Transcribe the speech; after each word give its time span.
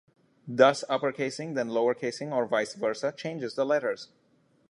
Thus 0.47 0.83
uppercasing 0.89 1.53
then 1.53 1.69
lowercasing, 1.69 2.31
or 2.33 2.47
vice 2.47 2.73
versa, 2.73 3.13
changes 3.15 3.53
the 3.53 3.63
letters. 3.67 4.09